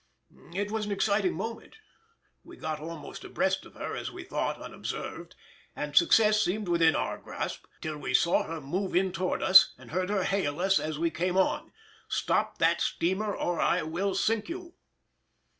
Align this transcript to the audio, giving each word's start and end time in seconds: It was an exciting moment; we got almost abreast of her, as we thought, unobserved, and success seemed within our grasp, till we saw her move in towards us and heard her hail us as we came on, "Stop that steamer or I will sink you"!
It 0.55 0.71
was 0.71 0.87
an 0.87 0.91
exciting 0.91 1.35
moment; 1.35 1.75
we 2.43 2.57
got 2.57 2.79
almost 2.79 3.23
abreast 3.23 3.67
of 3.67 3.75
her, 3.75 3.95
as 3.95 4.09
we 4.11 4.23
thought, 4.23 4.59
unobserved, 4.59 5.35
and 5.75 5.95
success 5.95 6.41
seemed 6.41 6.67
within 6.67 6.95
our 6.95 7.19
grasp, 7.19 7.67
till 7.81 7.99
we 7.99 8.15
saw 8.15 8.41
her 8.41 8.59
move 8.59 8.95
in 8.95 9.11
towards 9.11 9.43
us 9.43 9.75
and 9.77 9.91
heard 9.91 10.09
her 10.09 10.23
hail 10.23 10.59
us 10.59 10.79
as 10.79 10.97
we 10.97 11.11
came 11.11 11.37
on, 11.37 11.71
"Stop 12.07 12.57
that 12.57 12.81
steamer 12.81 13.35
or 13.35 13.59
I 13.59 13.83
will 13.83 14.15
sink 14.15 14.49
you"! 14.49 14.73